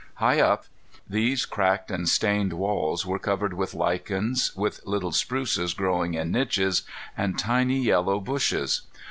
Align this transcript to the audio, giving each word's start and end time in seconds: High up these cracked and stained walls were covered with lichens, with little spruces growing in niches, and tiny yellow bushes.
High 0.15 0.39
up 0.41 0.65
these 1.07 1.45
cracked 1.45 1.91
and 1.91 2.09
stained 2.09 2.53
walls 2.53 3.05
were 3.05 3.19
covered 3.19 3.53
with 3.53 3.75
lichens, 3.75 4.51
with 4.55 4.81
little 4.83 5.11
spruces 5.11 5.75
growing 5.75 6.15
in 6.15 6.31
niches, 6.31 6.81
and 7.15 7.37
tiny 7.37 7.77
yellow 7.79 8.19
bushes. 8.19 8.81